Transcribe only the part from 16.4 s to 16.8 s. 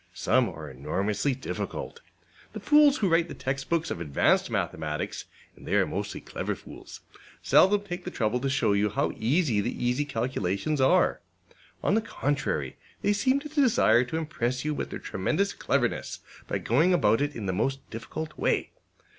by